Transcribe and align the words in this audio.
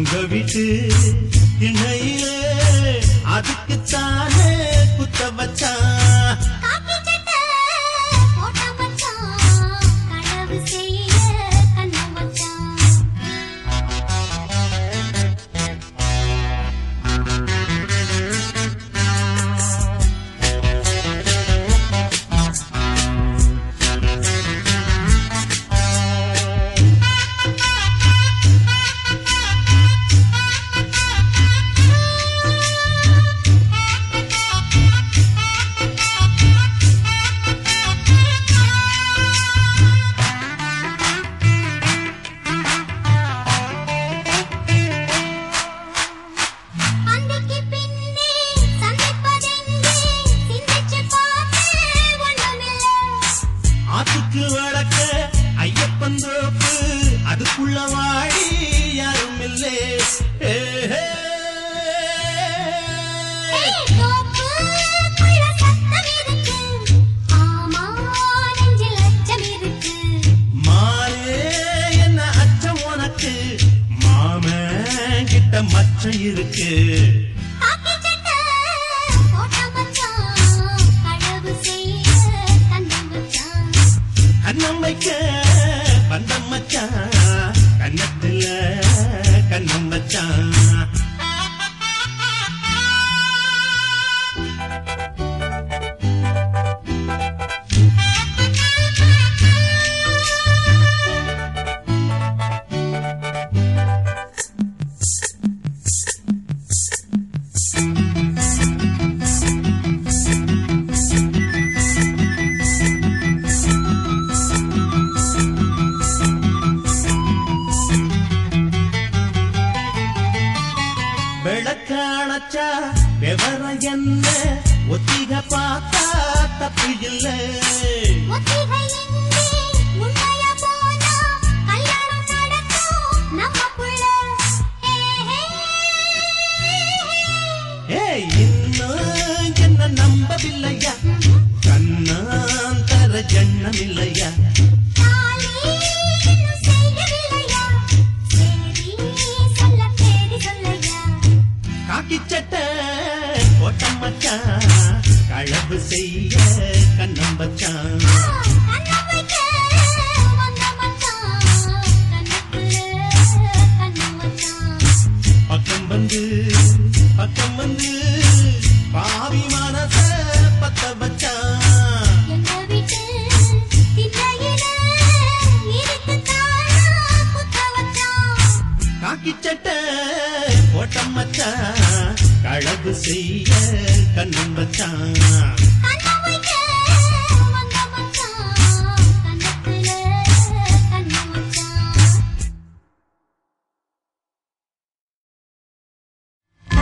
உங்க 0.00 0.20
வீட்டு 0.28 0.62
இணையிலே 1.58 2.36
அதுக்குத்தானே 3.34 4.48
குத்த 4.96 5.30
வச்சான். 5.38 6.09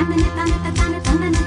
tanda 0.08 0.28
tanda 0.36 0.70
tanda 0.74 1.00
tanda 1.04 1.37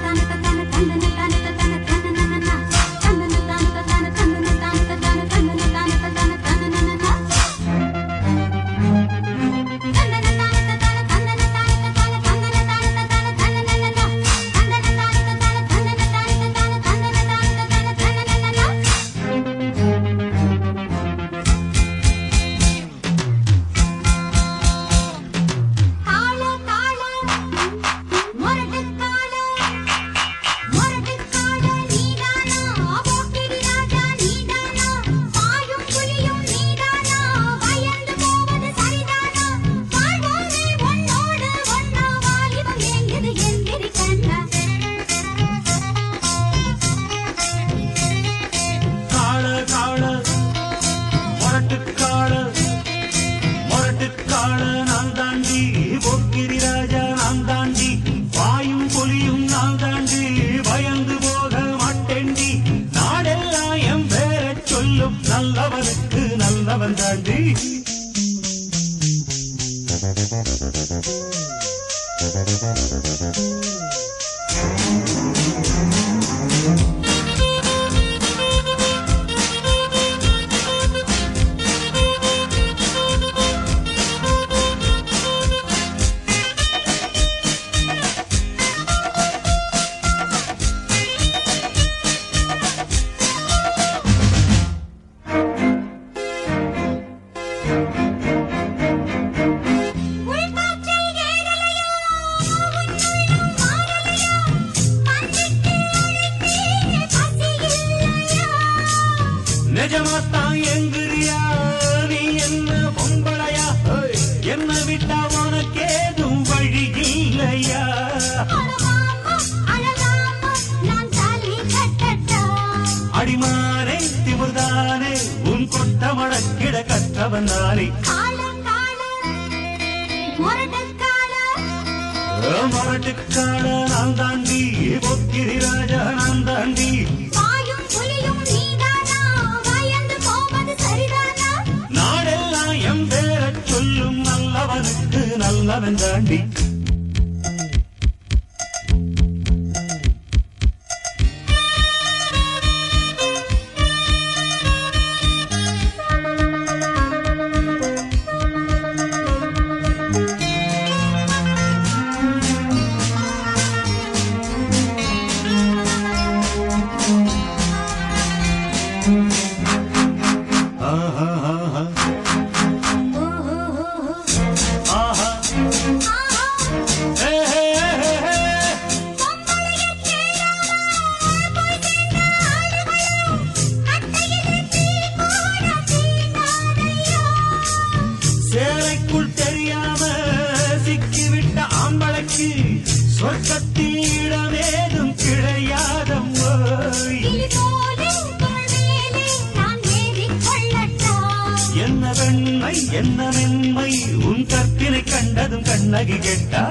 கண்டதும் 205.93 206.11
கண்ணகி 206.13 206.17
கேட்டா 206.19 206.61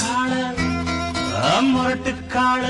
காள 0.00 0.32
முரட்டுக்காள 1.68 2.64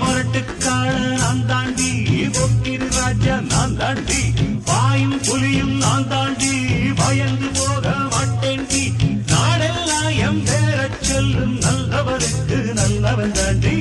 முரட்டுக்காள 0.00 0.90
நான் 1.20 1.44
தாண்டி 1.46 1.90
பொக்கிரி 2.36 2.88
ராஜா 2.96 3.36
நான் 3.50 3.76
தாண்டி. 3.76 4.25
நான் 5.86 6.06
தாண்டி 6.08 6.52
பயந்து 6.94 7.48
போக 7.58 7.84
மாட்டேன்டி 8.12 8.82
நாடெல்லாம் 9.30 10.10
எம் 10.20 10.42
பேரச் 10.44 11.02
சொல்லும் 11.02 11.56
நல்லவனுக்கு 11.66 12.58
நல்லவன் 12.72 13.36
தாண்டி. 13.38 13.76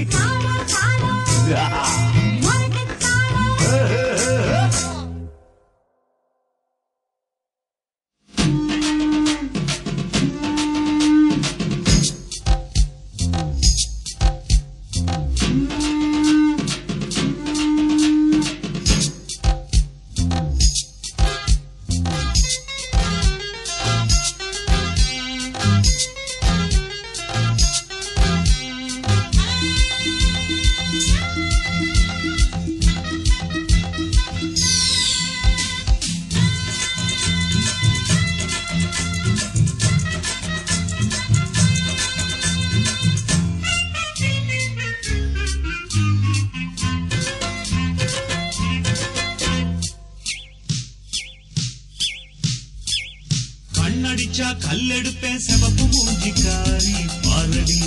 கண்ணடிச்சா 54.36 54.50
கல்லெடுப்பேன் 54.63 55.42
செவப்பு 55.48 55.84
மூஞ்சிக்காரி. 55.94 56.96
பாரடி 57.24 57.77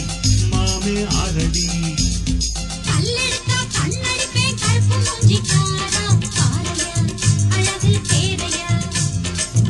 மாமே 0.50 0.94
ஆரடி. 1.22 1.64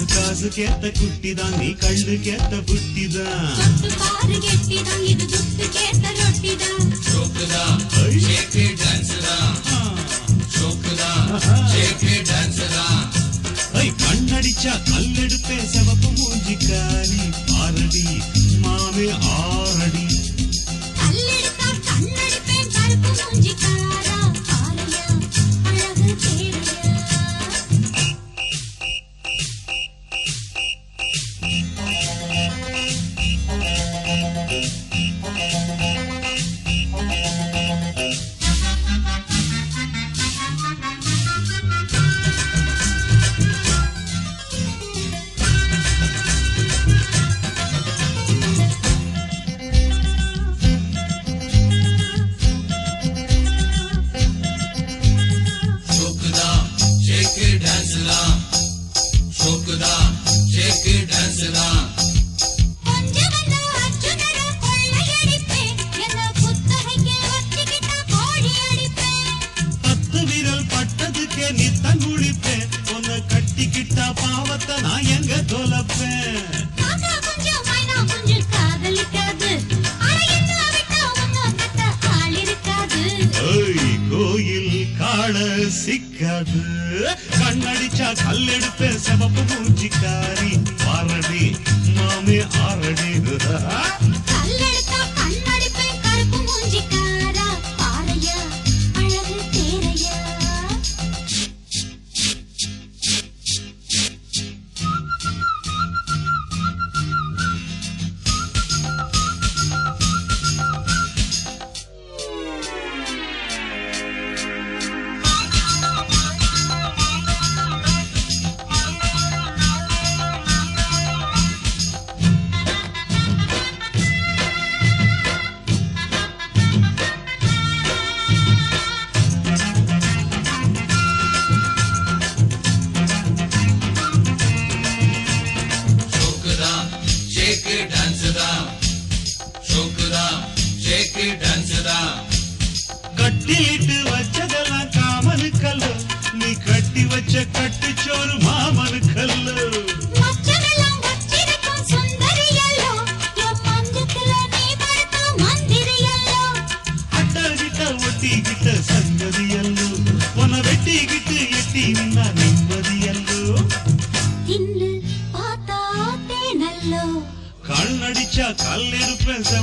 காசு 0.07 0.49
கேத்த 0.57 0.85
குட்டிதான் 0.99 1.55
நீ 1.59 1.69
கண்ணு 1.83 2.15
கேத்த 2.27 2.55
புட்டிதான். 2.69 3.57
தொட்டு 3.99 5.07
இது 5.07 5.25
துட்டு 5.25 5.65
கேட்ட 5.69 6.07
ரொட்டிதான். 6.21 6.87
ஐ, 7.93 8.17
கண்ணடிச்சா 14.09 14.73
கல்லெடுப்பே 14.91 15.57
செவப்பு 15.73 16.11
மூஞ்சிக்காரி 16.19 17.23
ஆரடி 17.63 18.07
மாவே 18.65 19.09
ஆரடி. 19.37 20.08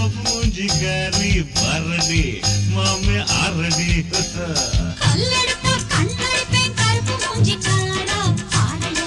मुझी 0.03 0.67
गरी 0.81 1.33
बरडी 1.55 2.23
मामे 2.75 3.17
आरडी 3.39 3.91
कल्लड़ 4.11 5.51
पे 5.63 5.73
कन्नड़ 5.93 6.41
पे 6.51 6.63
कर्म 6.79 7.07
मुझी 7.25 7.55
काड़ा 7.67 8.21
पाड़य 8.53 8.99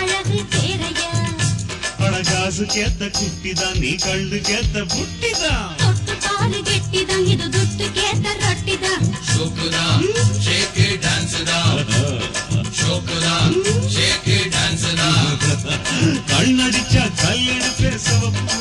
अलग 0.00 0.30
तेरय 0.54 1.02
अड़गास 2.08 2.58
केत 2.74 3.00
कुट्टिदा 3.18 3.70
नी 3.80 3.92
कल्लु 4.06 4.40
केत 4.50 4.74
बुट्टिदा 4.94 5.54
தொட்டு 5.82 6.14
பால் 6.24 6.56
கெட்டிதா 6.68 7.16
இது 7.32 7.46
துட்டு 7.54 7.86
கேத்த 7.98 8.26
ரொட்டிதா 8.42 8.92
ಶೋಕುದಾ 9.30 9.84
ಶೇಕೆ 10.46 10.86
ಡ್ಯಾನ್ಸದಾ 11.04 11.58
ಶೋಕುದಾ 12.80 13.34
ಶೇಕೆ 13.96 14.36
ಡ್ಯಾನ್ಸದಾ 14.54 15.08
கண்ணடிச்சா 16.32 17.04
கல்லெடுப்பே 17.22 17.92
சிவப்பு 18.06 18.59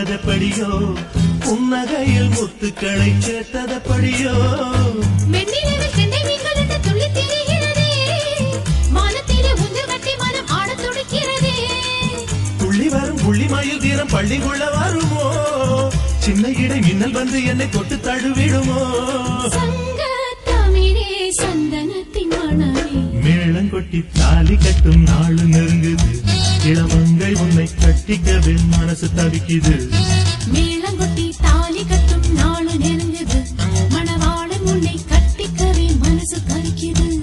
சேர்த்ததப்படியோ 0.00 0.68
புன்னகையில் 1.44 2.30
முத்துக்களை 2.34 3.08
சேர்த்ததப்படியோ 3.24 4.34
புள்ளிமயில் 13.24 13.80
தீரம் 13.80 14.08
பள்ளிக்குள்ள 14.08 14.64
வருமோ? 14.76 15.26
சின்ன 16.18 16.48
இடை 16.48 16.80
மின்னல் 16.80 17.12
வந்து 17.12 17.44
என்னை 17.44 17.68
தொட்டு 17.68 17.96
தழுவிடுமோ? 17.96 18.80
மேளங்கொட்டி 23.24 24.00
தாலி 24.18 24.56
கட்டும் 24.56 25.02
நாள் 25.02 25.38
நெருங்குது. 25.52 26.08
இளமன் 26.64 27.09
ரசிக்கவே 28.10 28.54
மனசு 28.68 29.08
தவிக்குது. 29.16 29.88
மேலங்கொட்டி 30.54 31.32
தாலி 31.42 31.84
கட்டும் 31.86 32.32
நாளு 32.32 32.70
நெருங்குது. 32.70 33.38
மணவாளன் 33.88 34.60
உன்னை 34.60 35.00
கட்டிக்கவே 35.08 35.98
மனசு 35.98 36.38
கரிக்குது. 36.48 37.22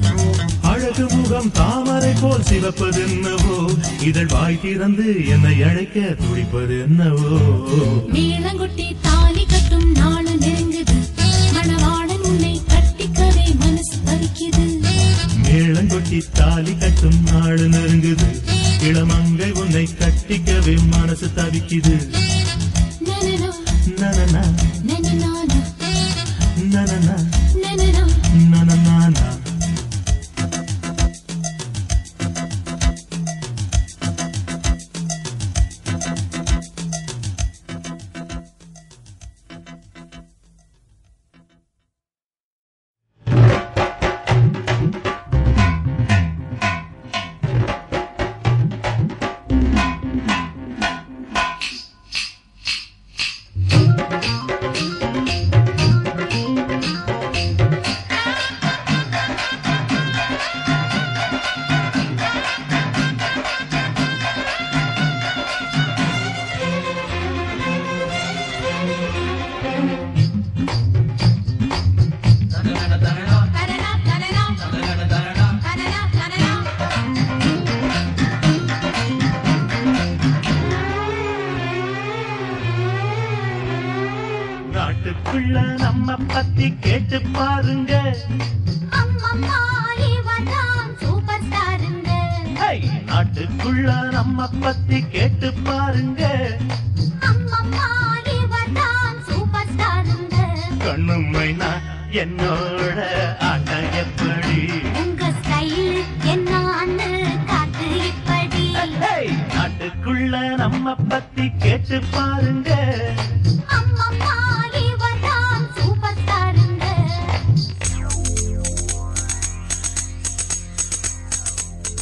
அழகு 0.61 1.09
முகம் 1.15 1.51
தாமரை 1.51 2.13
போல் 2.21 2.41
சிவப்பது 2.41 3.07
என்னவோ? 3.07 3.71
இதழ் 4.03 4.25
வாய் 4.25 4.61
திறந்து 4.61 5.27
என்னை 5.27 5.63
அழைக்க 5.63 5.99
துடிப்பது 5.99 6.81
என்னவோ? 6.81 7.37
மேலங்கொட்டி 8.13 8.96
மனசு 20.97 21.29
தவிக்குது. 21.35 21.95
நனனா. 23.97 24.41
நனனா. 24.85 25.35
நனனா. 26.71 27.15
நனனா. 28.49 29.26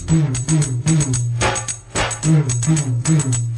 boom, 0.07 0.33
boom, 0.47 0.81
boom. 0.85 1.11
Boom, 2.21 2.47
boom, 2.65 3.01
boom. 3.03 3.54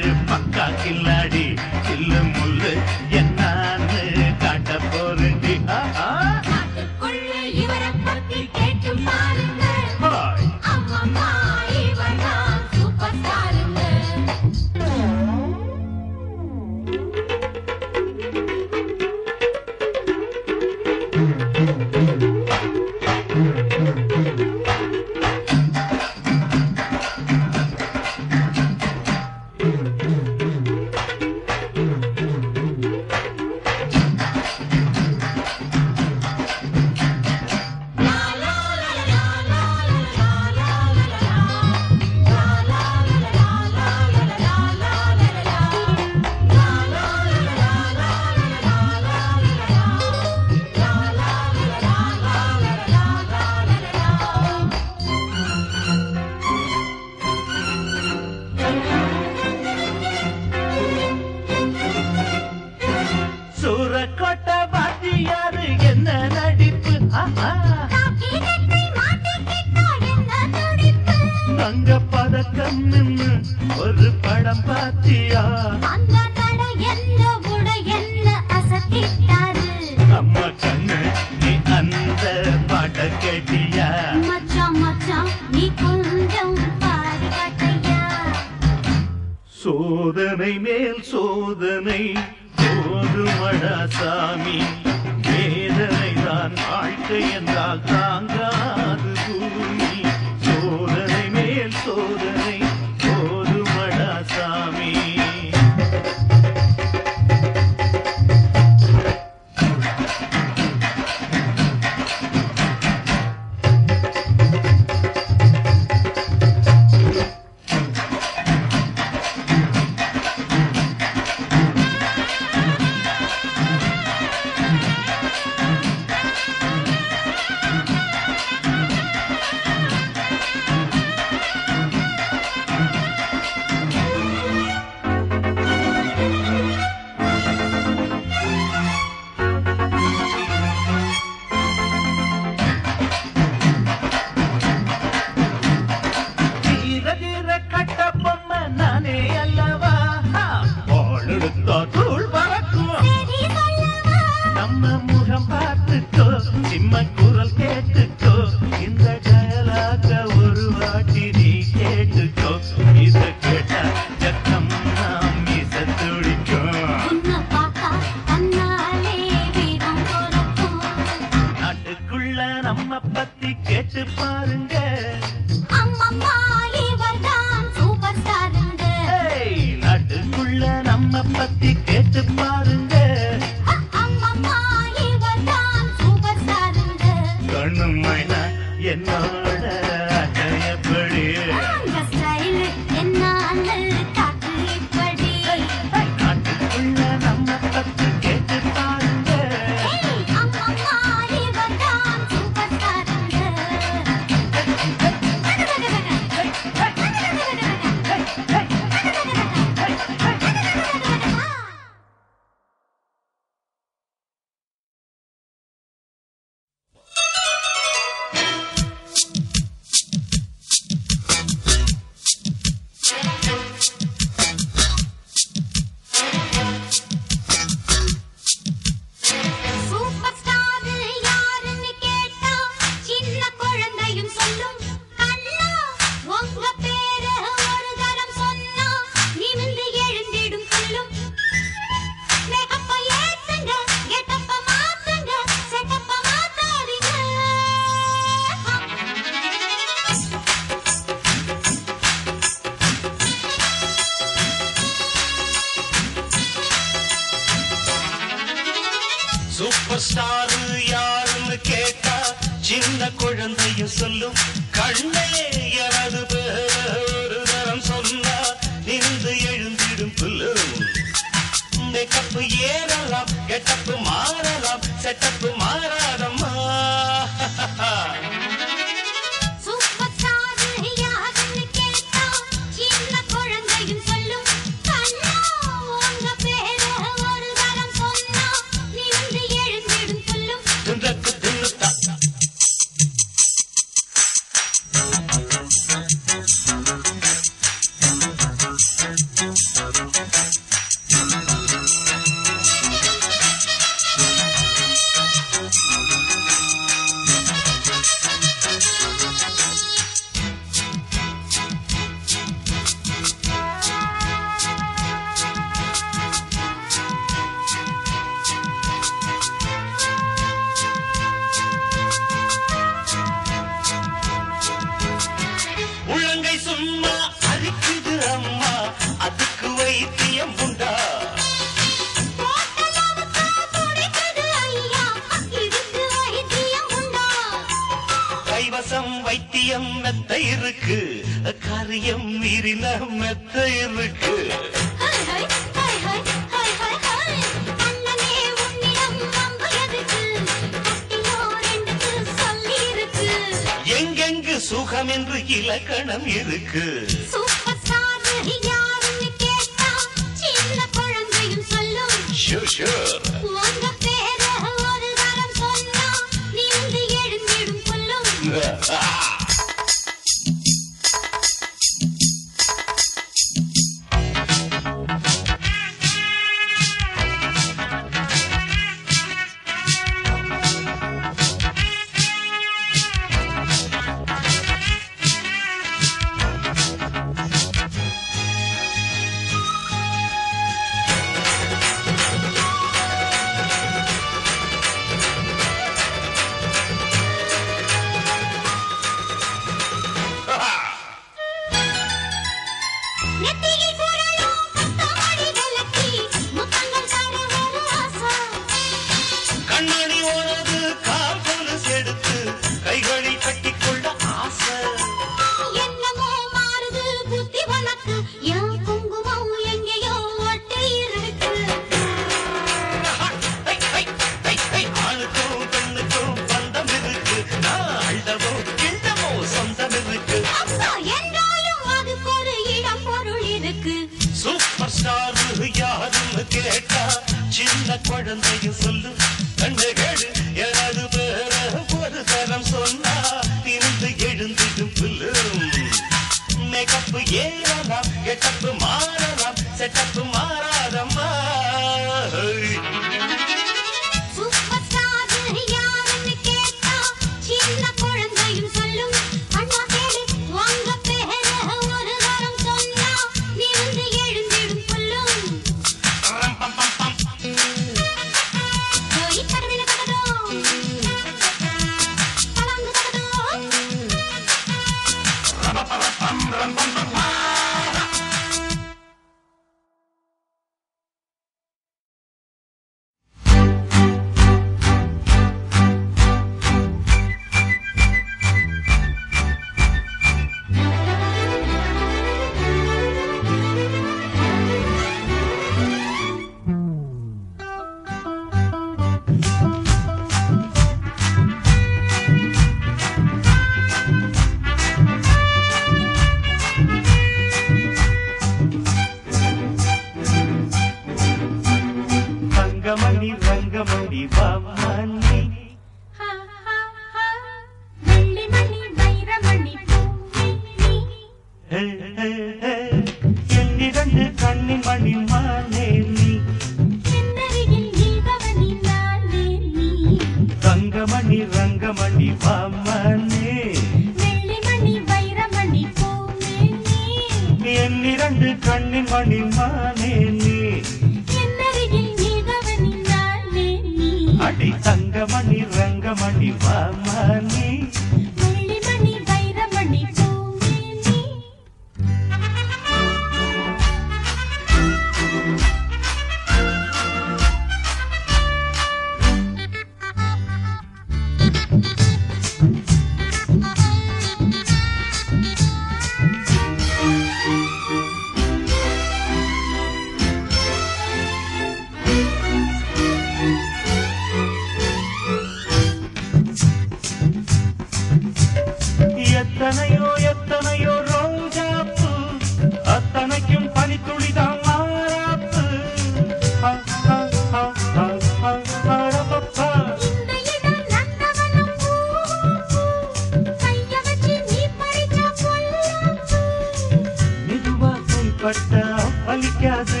பட்ட 598.54 598.80
பலிக்காது 599.26 600.00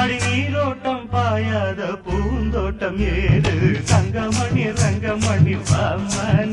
அடி 0.00 0.16
நீரோட்டம் 0.24 1.06
பாயாத 1.12 1.80
பூந்தோட்டம் 2.04 3.00
ஏது 3.08 3.54
தங்கமணி 3.90 4.64
ரங்கமணி 4.78 5.56
பாமன் 5.70 6.49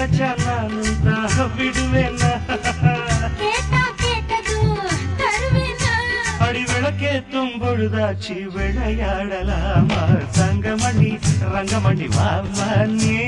நினைச்சா 0.00 0.28
நானும் 0.40 0.98
தாக 1.04 1.44
விடுவேன் 1.54 2.18
அடி 6.44 6.62
விளக்கேத்தும் 6.68 7.54
பொழுதாச்சி 7.62 8.36
விளையாடலாமா 8.54 10.02
தங்கமணி 10.38 11.10
ரங்கமணி 11.54 12.08
வாமானே 12.16 13.18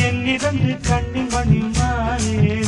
என்னிடந்து 0.00 0.72
கண்ணின் 0.88 1.30
மணி 1.32 1.60
மானே. 1.76 2.58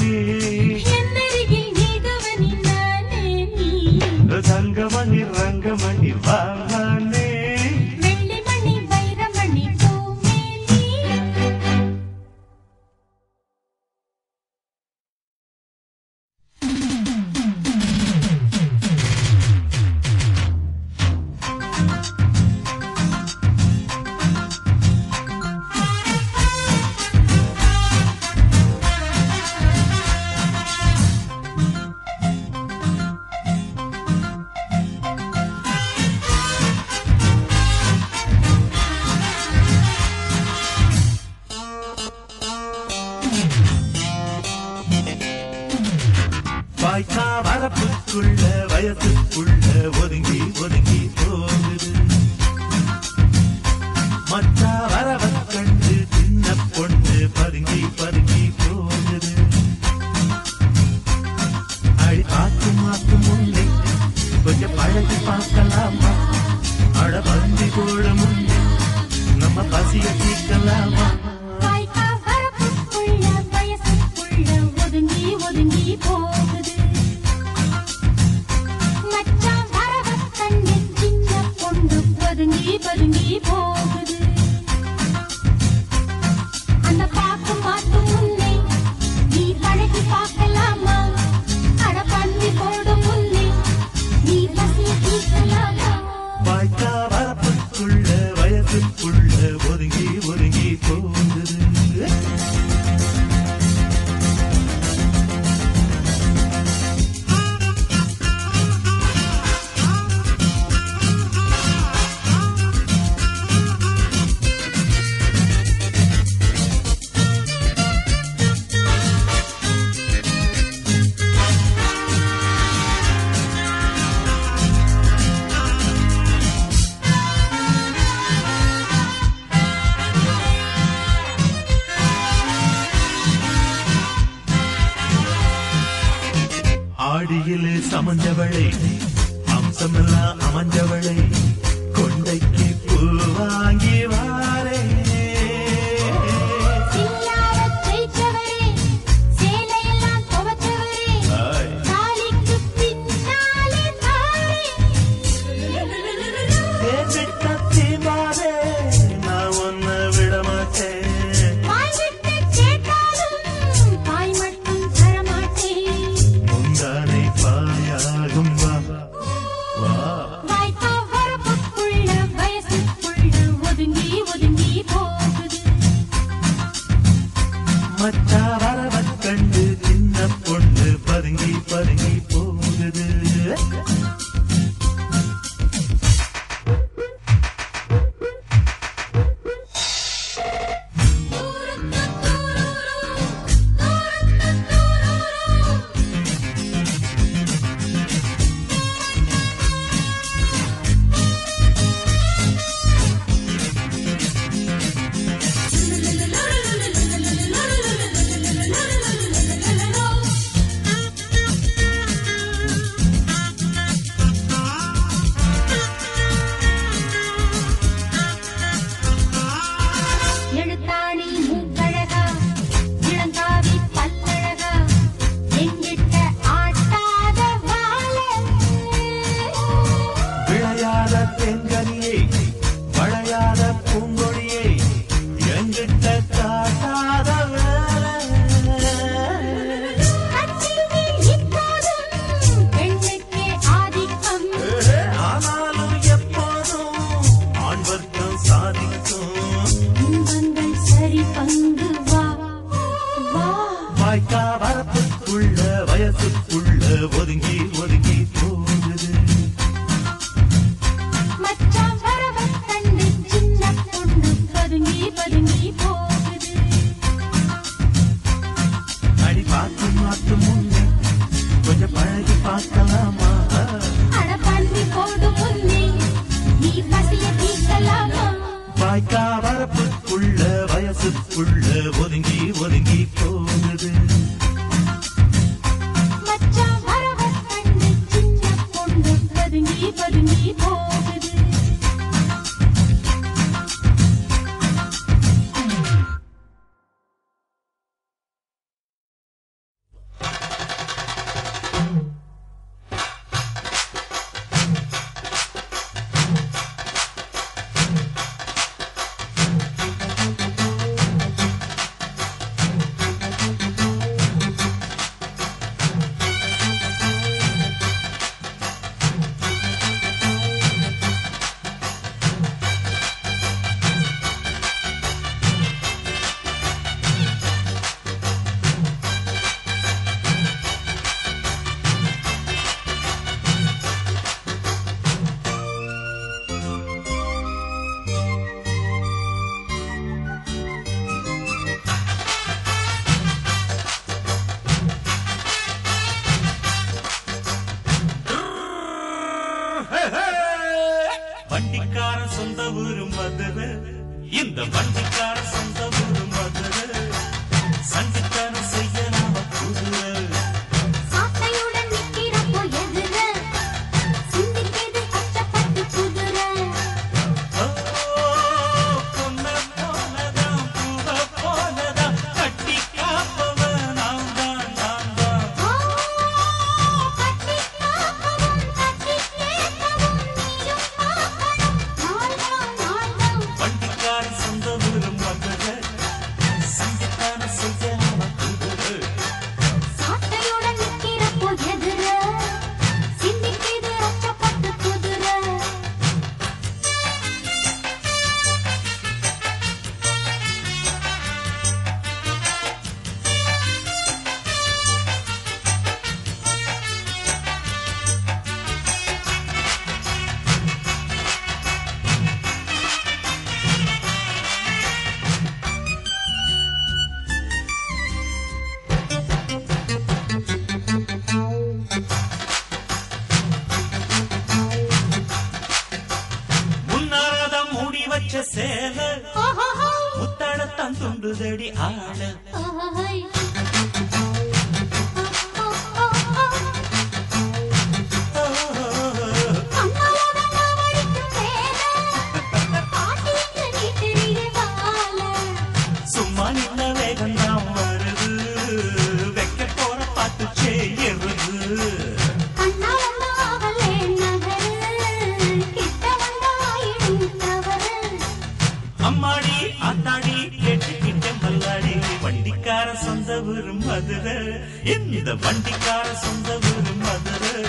இந்த 465.30 465.46
வண்டிக்கார 465.46 466.06
சொந்த 466.22 466.48
ஊரு 466.70 466.92
மதுரை. 467.02 467.60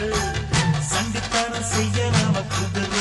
சண்டித்தனம் 0.89 1.67
செய்ய 1.71 2.07
நாம 2.09 2.41
குதிரை 2.53 3.00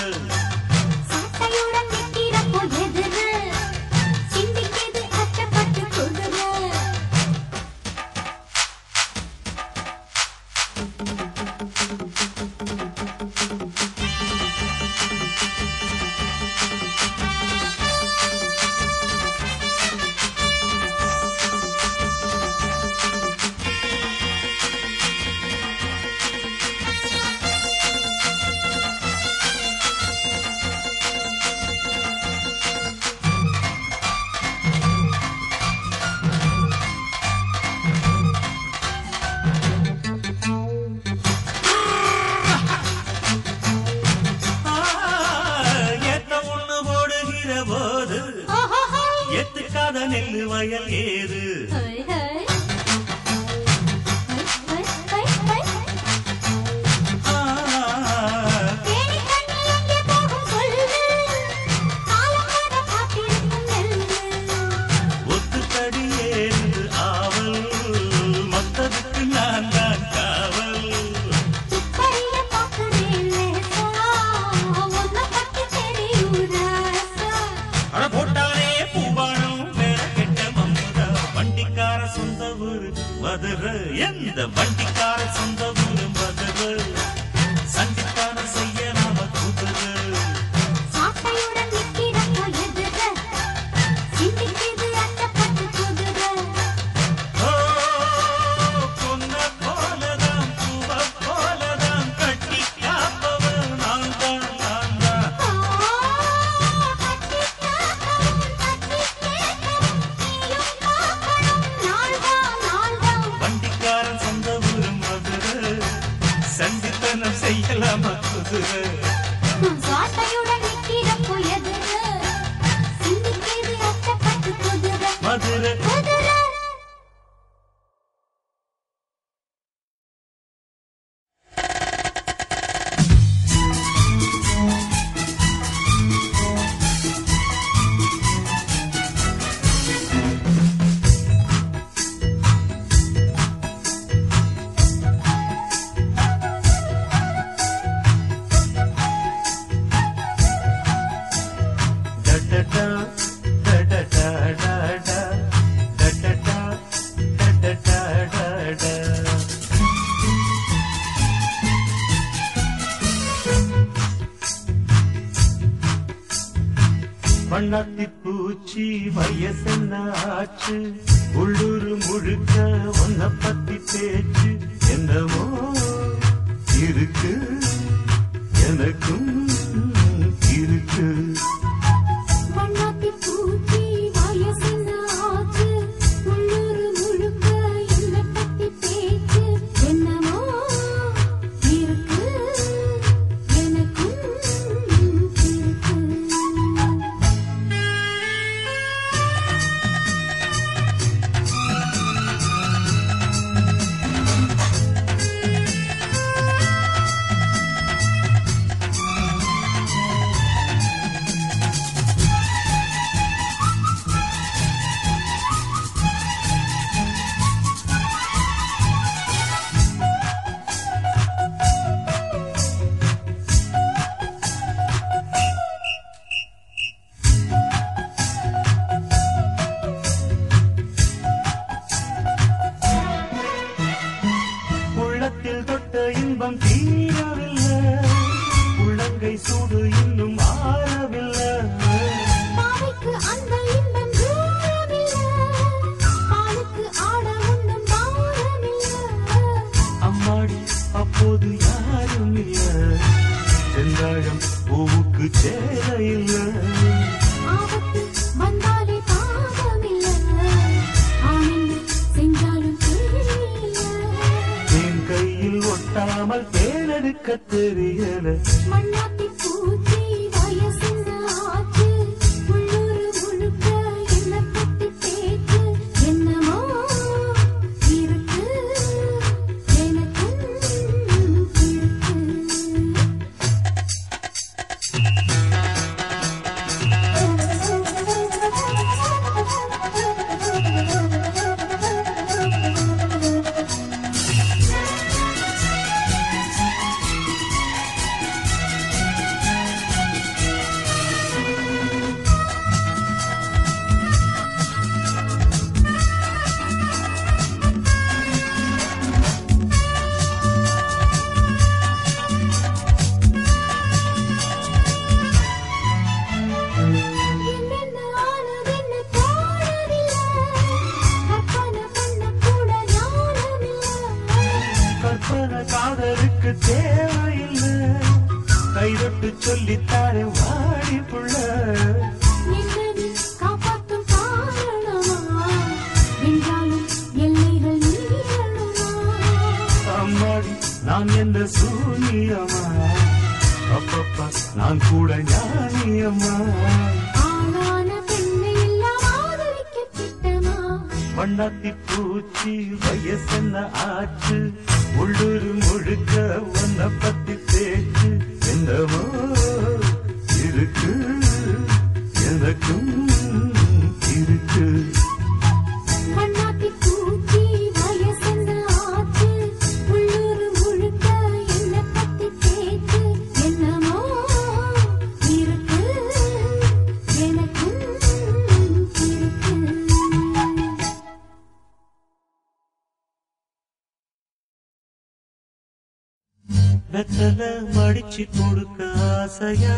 வெத்தல 386.92 387.40
மடிச்சு 387.74 388.24
கொடுக்க 388.36 388.80
ஆசையா? 389.10 389.76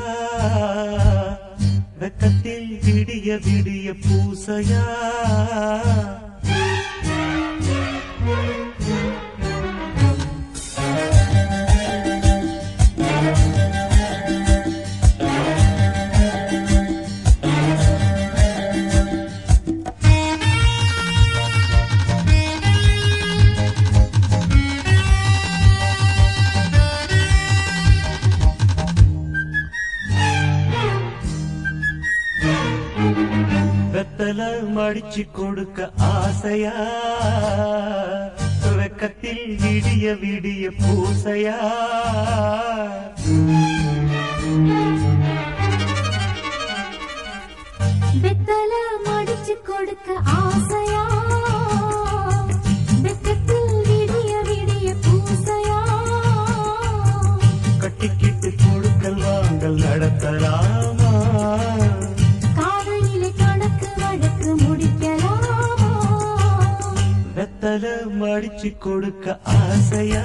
வெக்கத்தில் 2.00 2.70
விடிய 2.84 3.38
விடிய 3.38 3.94
பூசையா? 4.02 4.84
காதல 34.32 34.44
மடிச்சு 34.76 35.22
கொடுக்க 35.30 35.78
ஆசையா? 36.10 36.72
துவக்கத்தில் 38.62 39.44
விடிய 39.62 40.14
விடிய 40.22 40.70
பூசையா? 40.78 41.58
பித்தல 48.22 48.72
மடிச்சு 49.06 49.54
கொடுக்க 49.68 50.08
ஆசையா? 50.38 50.91
அடிச்சு 68.34 68.68
கொடுக்க 68.78 69.38
ஆசையா? 69.56 70.24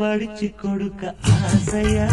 வடிச்சு 0.00 0.48
கொடுக்க 0.62 1.02
ஆசையா 1.38 2.08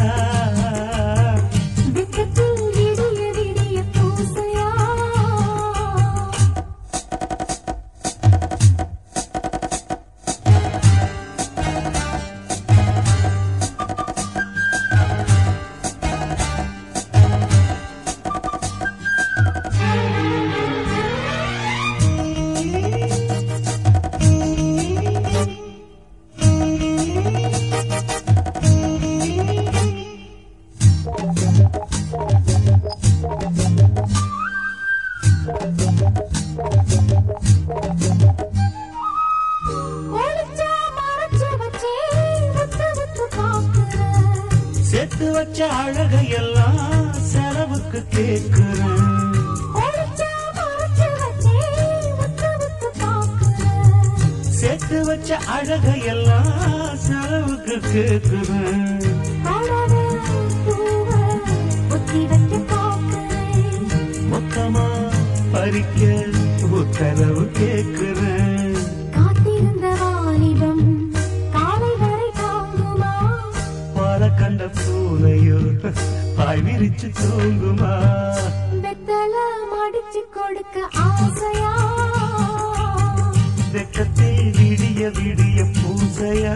வச்ச 45.38 45.67
அழகையெல்லாம் 45.85 47.09
செலவுக்கு 47.31 47.99
கேட்கிறேன். 48.09 49.05
சேர்த்து 54.49 55.05
வச்ச 55.05 55.39
அழகையெல்லாம் 55.57 56.95
செலவுக்கு 56.95 57.79
கேட்கிறேன். 57.79 58.99
மொத்தமா 64.31 64.88
பறிக்க 65.51 66.01
உத்தரவு 66.71 67.45
கேட்கிறேன். 67.51 68.56
பாய் 76.38 76.61
விரிச்சு 76.61 77.07
தூங்குமா? 77.17 77.93
வெத்தல 78.83 79.35
மடிச்சு 79.71 80.21
கொடுக்க 80.33 80.77
ஆசையா? 81.05 81.73
வெக்கத்தில் 83.73 84.51
விடிய 84.57 85.09
விடிய 85.09 85.59
பூசையா? 85.77 86.55